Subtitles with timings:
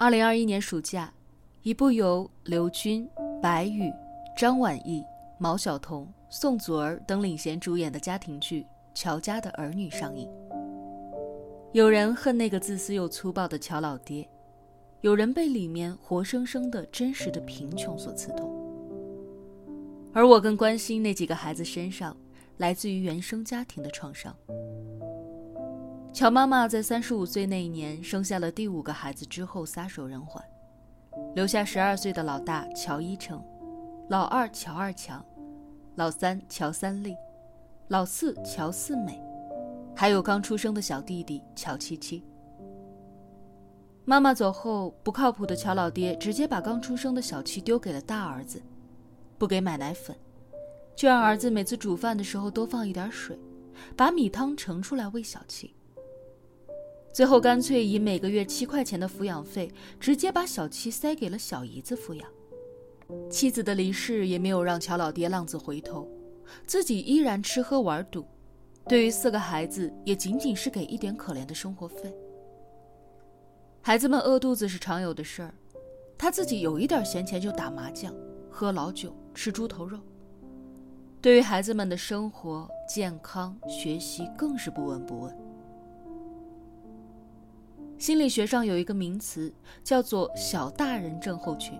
[0.00, 1.12] 二零二一年暑假，
[1.62, 3.06] 一部由刘军、
[3.42, 3.92] 白宇、
[4.34, 5.04] 张晚意、
[5.38, 8.62] 毛晓彤、宋祖儿等领衔主演的家庭剧
[8.94, 10.26] 《乔家的儿女》上映。
[11.72, 14.26] 有人恨那个自私又粗暴的乔老爹，
[15.02, 18.50] 有人被里面活生生的真实的贫穷所刺痛。
[20.14, 22.16] 而我更关心那几个孩子身上
[22.56, 24.34] 来自于原生家庭的创伤。
[26.12, 30.42] 乔妈妈在三十五岁那一年生下了第五个孩子之后撒手人寰，
[31.36, 33.42] 留下十二岁的老大乔一成，
[34.08, 35.24] 老二乔二强，
[35.94, 37.14] 老三乔三立，
[37.88, 39.22] 老四乔四美，
[39.94, 42.24] 还有刚出生的小弟弟乔七七。
[44.04, 48.60] 妈妈走后，不靠谱的乔老爹直接把刚出生的小七丢给了大儿子，
[49.38, 50.14] 不给买奶粉，
[50.96, 53.38] 就让儿子每次煮饭的时候多放一点水，
[53.96, 55.72] 把米汤盛出来喂小七。
[57.12, 62.28] 最后干脆以每个月七块钱的抚养费，直接把小七塞给了小姨子抚养。
[63.28, 66.08] 妻子的离世也没有让乔老爹浪子回头，
[66.66, 68.24] 自己依然吃喝玩赌，
[68.88, 72.14] 对于四个孩子也仅仅是给一点可怜的生活费。
[73.82, 75.52] 孩子们饿肚子是常有的事儿，
[76.16, 78.14] 他自己有一点闲钱就打麻将、
[78.48, 79.98] 喝老酒、吃猪头肉。
[81.20, 85.36] 对于孩子们的生活、健康、学习更是不闻不问。
[88.00, 89.52] 心理学上有一个名词
[89.84, 91.78] 叫做“小大人症候群”，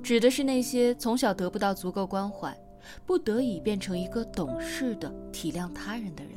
[0.00, 2.56] 指的是那些从小得不到足够关怀，
[3.04, 6.34] 不得已变成一个懂事的、体谅他人的人。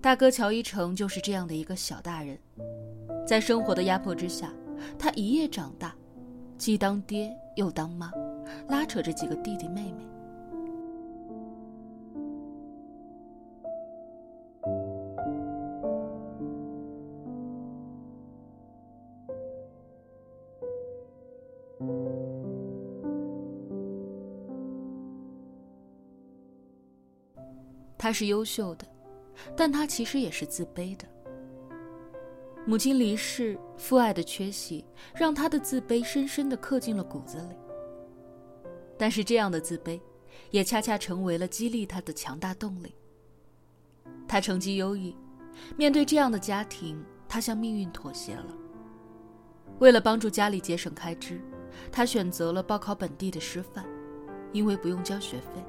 [0.00, 2.38] 大哥乔一成就是这样的一个小大人，
[3.26, 4.54] 在生活的压迫之下，
[4.96, 5.96] 他一夜长大，
[6.56, 8.12] 既当爹又当妈，
[8.68, 10.06] 拉扯着几个弟弟妹妹。
[28.06, 28.86] 他是优秀的，
[29.56, 31.04] 但他其实也是自卑的。
[32.64, 37.56] 母亲离世，父爱的缺席，让他的自卑深深的刻进了骨子里。
[38.96, 40.00] 但是这样的自卑，
[40.52, 42.94] 也恰恰成为了激励他的强大动力。
[44.28, 45.16] 他成绩优异，
[45.76, 48.56] 面对这样的家庭，他向命运妥协了。
[49.80, 51.40] 为了帮助家里节省开支，
[51.90, 53.84] 他选择了报考本地的师范，
[54.52, 55.60] 因为不用交学费。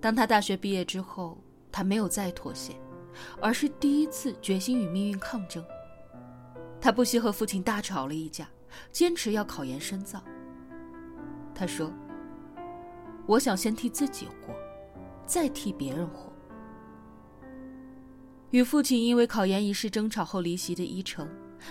[0.00, 1.38] 当他大学毕业之后，
[1.70, 2.74] 他没有再妥协，
[3.40, 5.64] 而是第一次决心与命运抗争。
[6.80, 8.48] 他不惜和父亲大吵了一架，
[8.90, 10.22] 坚持要考研深造。
[11.54, 11.92] 他说
[13.28, 14.54] ：“我想先替自己活，
[15.26, 16.32] 再替别人活。”
[18.50, 21.28] 与父亲因为考研一事争吵后离席的伊诚，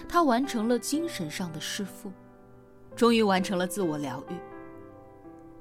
[0.07, 2.12] 他完成了精神上的弑父，
[2.95, 4.35] 终于完成了自我疗愈。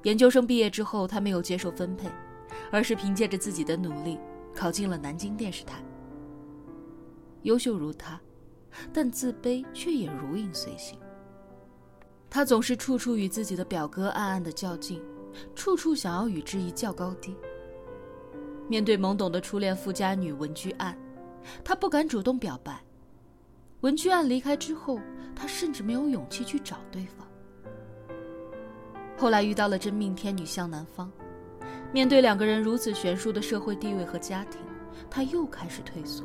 [0.03, 2.07] 研究生毕业之后，他没有接受分配。
[2.71, 4.19] 而是凭借着自己的努力，
[4.55, 5.83] 考进了南京电视台。
[7.43, 8.19] 优秀如他，
[8.93, 10.99] 但自卑却也如影随形。
[12.29, 15.01] 他总是处处与自己的表哥暗暗的较劲，
[15.55, 17.35] 处处想要与之一较高低。
[18.67, 20.95] 面对懵懂的初恋富家女文居岸，
[21.63, 22.79] 他不敢主动表白。
[23.81, 24.99] 文居岸离开之后，
[25.35, 27.27] 他甚至没有勇气去找对方。
[29.17, 31.11] 后来遇到了真命天女向南方。
[31.91, 34.61] 面对两个人如此悬殊的社会地位和家庭，
[35.09, 36.23] 他又开始退缩。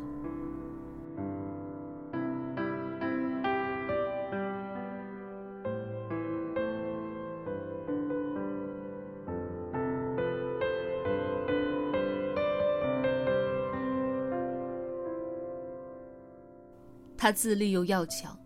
[17.16, 18.38] 他自立又要强，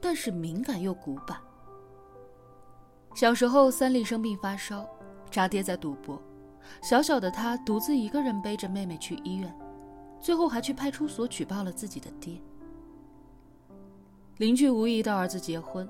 [0.00, 1.38] 但是敏感又古板。
[3.14, 4.84] 小时候，三丽生病发烧，
[5.30, 6.20] 渣爹在赌博。
[6.80, 9.54] 小小的他独自一个人背着妹妹去医院，
[10.20, 12.40] 最后还去派出所举报了自己的爹。
[14.38, 15.88] 邻居无意的儿子结婚，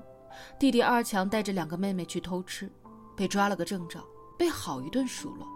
[0.59, 2.71] 弟弟二强带着两个妹妹去偷吃，
[3.15, 4.03] 被抓了个正着，
[4.37, 5.47] 被好一顿数落。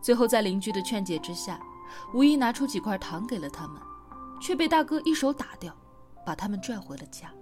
[0.00, 1.60] 最后在邻居的劝解之下，
[2.12, 3.80] 无意拿出几块糖给了他们，
[4.40, 5.74] 却被大哥一手打掉，
[6.26, 7.32] 把他们拽回了家。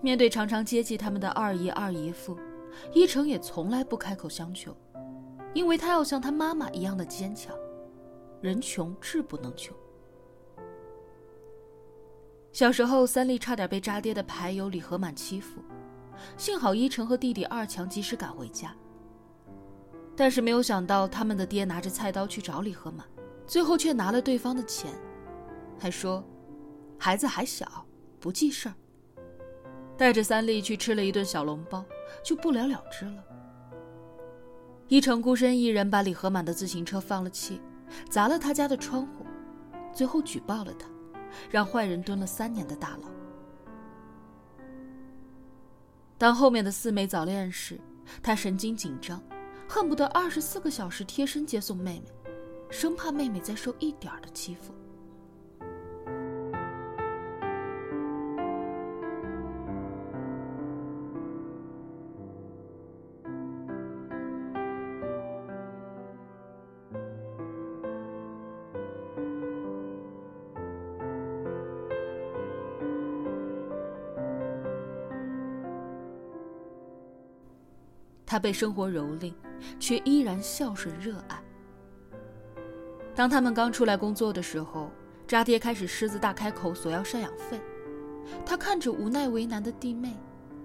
[0.00, 2.38] 面对常常接济他们的二姨二姨夫。
[2.94, 4.74] 伊成也从来不开口相求，
[5.54, 7.54] 因为他要像他妈妈一样的坚强。
[8.40, 9.76] 人穷志不能穷。
[12.52, 15.62] 小时候，三丽差点被渣爹的牌友李和满欺负，
[16.36, 18.74] 幸好伊成和弟弟二强及时赶回家。
[20.14, 23.06] 但是没有想到，他们的爹拿着菜刀去找李和满，
[23.46, 24.92] 最后却拿了对方的钱，
[25.78, 26.22] 还说
[26.98, 27.86] ：“孩子还小，
[28.20, 28.74] 不记事儿。
[29.96, 31.84] 带着三丽去吃了一顿小笼包，
[32.22, 33.24] 就不了了之了。
[34.92, 37.58] 一成孤身一人把李和满的自行车放了气，
[38.10, 39.24] 砸了他家的窗户，
[39.90, 40.86] 最后举报了他，
[41.50, 43.08] 让坏人蹲了三年的大牢。
[46.18, 47.80] 当后面的四妹早恋时，
[48.22, 49.18] 他神经紧张，
[49.66, 52.12] 恨不得二十四个小时贴身接送妹妹，
[52.68, 54.74] 生怕妹妹再受一点的欺负。
[78.32, 79.34] 他被生活蹂躏，
[79.78, 81.38] 却依然孝顺热爱。
[83.14, 84.90] 当他们刚出来工作的时候，
[85.26, 87.60] 渣爹开始狮子大开口索要赡养费。
[88.46, 90.14] 他看着无奈为难的弟妹，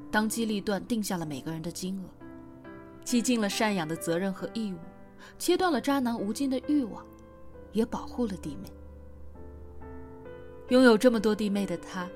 [0.09, 2.07] 当机立断定下了每个人的金额，
[3.03, 4.77] 既尽了赡养的责任和义务，
[5.37, 7.05] 切断了渣男无尽的欲望，
[7.73, 8.71] 也保护了弟妹。
[10.69, 12.07] 拥有这么多弟妹的他，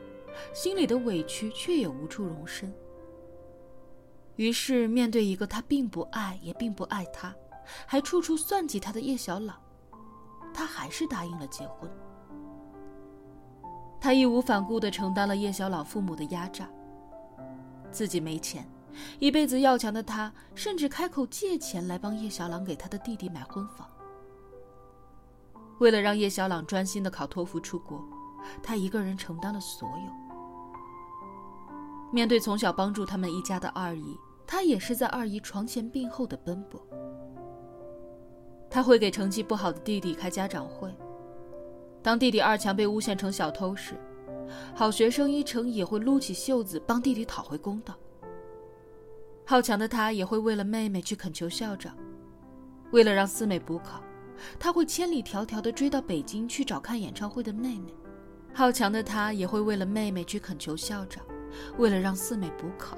[0.54, 2.74] 心里的委屈却也无处容身。
[4.42, 7.32] 于是，面对一个他并不爱也并不爱他，
[7.86, 9.56] 还处处算计他的叶小朗，
[10.52, 11.88] 他还是答应了结婚。
[14.00, 16.68] 他义无反顾地承担了叶小朗父母的压榨。
[17.92, 18.68] 自己没钱，
[19.20, 23.88] 一辈子要强的他，甚至开口借钱来帮叶小朗给他的弟弟买婚房。
[25.78, 28.04] 为了让叶小朗专心的考托福出国，
[28.64, 30.32] 他一个人承担了所有。
[32.12, 34.18] 面对从小帮助他们一家的二姨，
[34.52, 36.86] 他也是在二姨床前病后的奔波。
[38.70, 40.94] 他会给成绩不好的弟弟开家长会，
[42.04, 43.96] 当弟弟二强被诬陷成小偷时，
[44.76, 47.98] 好学生一成也会撸起袖子帮弟弟讨回公道。
[49.46, 51.96] 好强的他也会为了妹妹去恳求校长，
[52.92, 54.04] 为了让四妹补考，
[54.60, 57.94] 他会千里迢迢地追到北京去找看演唱会的妹妹。
[58.54, 61.24] 好强的他也会为了妹妹去恳求校长。
[61.78, 62.98] 为了让四妹补考，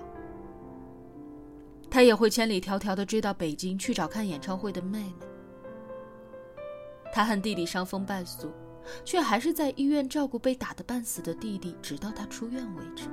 [1.93, 5.13] 他也会千里迢迢的追到北京去找看演唱会的妹妹。
[7.13, 8.51] 他恨弟弟伤风败俗，
[9.05, 13.07] 却还是在医院照顾被打得半死的弟弟，直到他出院为止。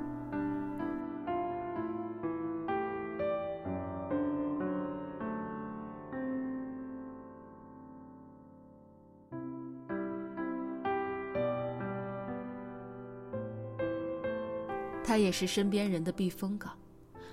[15.04, 16.72] 他也是身边人的避风港，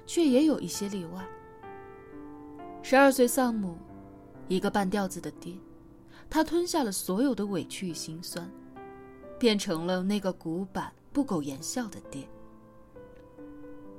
[0.05, 1.25] 却也有一些例外。
[2.89, 3.75] 十二岁丧母，
[4.47, 5.53] 一个半吊子的爹，
[6.29, 8.49] 他吞下了所有的委屈与心酸，
[9.37, 12.25] 变成了那个古板不苟言笑的爹。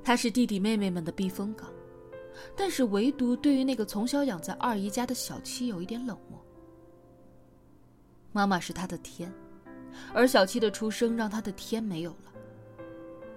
[0.02, 1.68] 他是弟弟妹妹们的避风港，
[2.56, 6.42] 但是唯独对于那个从小养在二姨家的小七有一点冷漠。
[8.32, 9.30] 妈妈是他的天，
[10.14, 12.32] 而小七的出生让他的天没有了。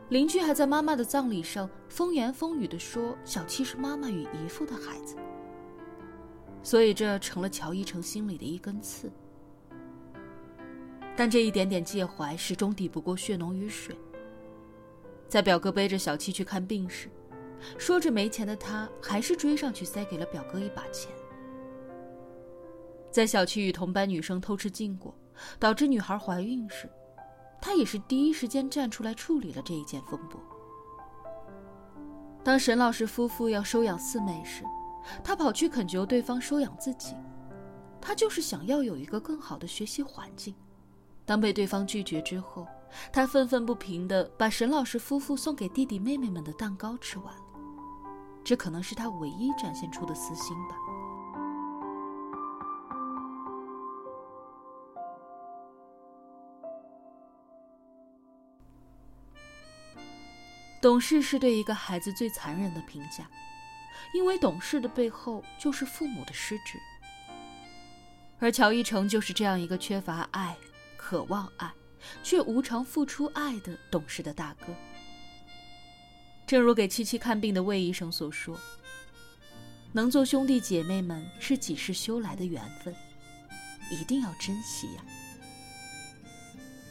[0.07, 5.17] 邻居还在妈妈的葬礼上风言风语的说：“小七是妈妈与姨父的孩子。”
[6.63, 9.11] 所以这成了乔一成心里的一根刺。
[11.15, 13.95] 但这一点点介怀始终抵不过血浓于水。
[15.27, 17.09] 在表哥背着小七去看病时，
[17.77, 21.11] 说着没钱的他还是追上去塞给了表哥一把钱。
[23.11, 25.13] 在小七与同班女生偷吃禁果，
[25.59, 26.89] 导致女孩怀孕时。
[27.61, 30.41] 他也是第一时间站出来处理了这一件风波。
[32.43, 34.63] 当沈老师夫妇要收养四妹时，
[35.23, 37.15] 他跑去恳求对方收养自己，
[37.99, 40.55] 他就是想要有一个更好的学习环境。
[41.25, 42.67] 当被对方拒绝之后，
[43.11, 47.43] 他愤愤不平地把沈老师夫妇送给弟弟妹妹们的蛋糕吃完了，
[48.43, 50.75] 这可能是他唯一展现出的私心吧。
[60.81, 63.29] 懂事是对一个孩子最残忍的评价，
[64.13, 66.79] 因为懂事的背后就是父母的失职。
[68.39, 70.57] 而乔一成就是这样一个缺乏爱、
[70.97, 71.71] 渴望爱，
[72.23, 74.73] 却无偿付出爱的懂事的大哥。
[76.47, 78.59] 正如给七七看病的魏医生所说
[79.93, 82.95] ：“能做兄弟姐妹们是几世修来的缘分，
[83.91, 85.03] 一定要珍惜呀。”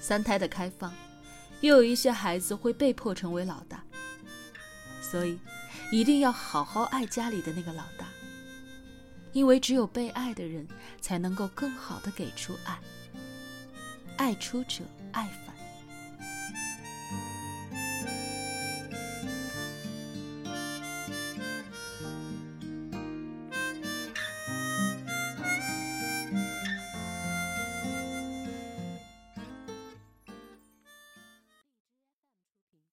[0.01, 0.93] 三胎的开放。
[1.61, 3.85] 又有一些孩子会被迫成为老大，
[5.03, 5.39] 所以
[5.91, 8.07] 一定要好好爱家里的那个老大，
[9.33, 10.67] 因为只有被爱的人
[11.01, 12.79] 才能够更好的给出爱。
[14.17, 15.50] 爱出者爱返。